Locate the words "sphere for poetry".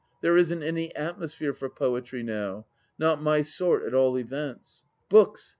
1.29-2.23